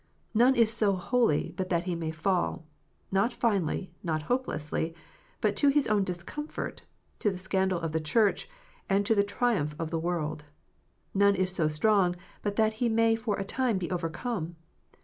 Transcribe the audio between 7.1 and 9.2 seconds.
to the scandal of the Church, and to